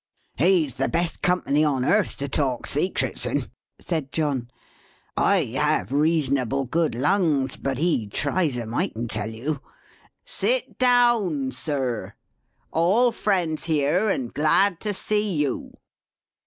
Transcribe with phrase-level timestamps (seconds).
[0.35, 4.49] "He's the best company on earth, to talk secrets in," said John.
[5.15, 9.59] "I have reasonable good lungs, but he tries 'em, I can tell you.
[10.25, 12.15] Sit down Sir.
[12.71, 15.71] All friends here, and glad to see you!"